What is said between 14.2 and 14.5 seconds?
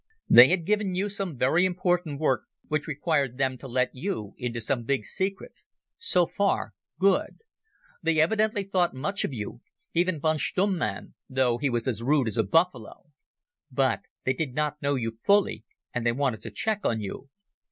they